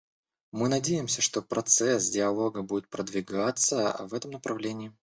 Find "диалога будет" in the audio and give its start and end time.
2.09-2.87